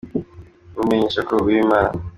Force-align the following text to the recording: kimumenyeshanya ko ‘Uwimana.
kimumenyeshanya 0.71 1.27
ko 1.29 1.33
‘Uwimana. 1.37 1.93